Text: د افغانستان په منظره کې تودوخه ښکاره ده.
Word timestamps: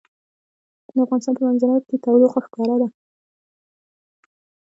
د 0.95 0.97
افغانستان 1.05 1.33
په 1.37 1.43
منظره 1.47 1.75
کې 1.87 1.95
تودوخه 2.03 2.39
ښکاره 2.45 2.75
ده. 2.81 2.87